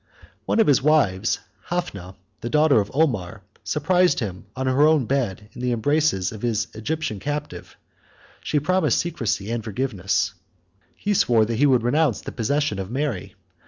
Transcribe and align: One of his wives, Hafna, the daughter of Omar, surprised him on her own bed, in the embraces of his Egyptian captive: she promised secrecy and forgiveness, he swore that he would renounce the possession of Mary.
One 0.47 0.59
of 0.59 0.65
his 0.65 0.81
wives, 0.81 1.37
Hafna, 1.69 2.15
the 2.39 2.49
daughter 2.49 2.81
of 2.81 2.89
Omar, 2.91 3.43
surprised 3.63 4.19
him 4.19 4.47
on 4.55 4.65
her 4.65 4.81
own 4.87 5.05
bed, 5.05 5.49
in 5.53 5.61
the 5.61 5.73
embraces 5.73 6.31
of 6.31 6.41
his 6.41 6.67
Egyptian 6.73 7.19
captive: 7.19 7.77
she 8.41 8.59
promised 8.59 8.97
secrecy 8.97 9.51
and 9.51 9.63
forgiveness, 9.63 10.33
he 10.95 11.13
swore 11.13 11.45
that 11.45 11.57
he 11.59 11.67
would 11.67 11.83
renounce 11.83 12.19
the 12.21 12.31
possession 12.31 12.79
of 12.79 12.89
Mary. 12.89 13.35